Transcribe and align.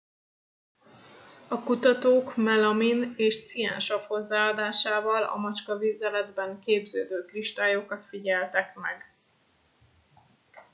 a 1.47 1.63
kutatók 1.63 2.35
melamin 2.35 3.13
és 3.17 3.45
ciánsav 3.45 4.01
hozzáadásával 4.05 5.23
a 5.23 5.35
macskavizeletben 5.37 6.59
képződő 6.59 7.25
kristályokat 7.25 8.03
figyeltek 8.03 8.75
meg 8.75 9.05